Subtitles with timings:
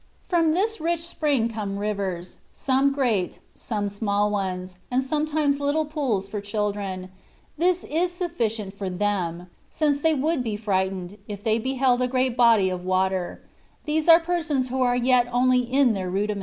[0.27, 6.27] From this rich spring come rivers; some great, some small ones, and sometimes little pools
[6.27, 7.11] for children;
[7.55, 12.35] this is sufficient for them, since they would be frightened, if they beheld a great
[12.35, 13.43] body of water;
[13.85, 16.39] these are persons who are yet only in their rudiments.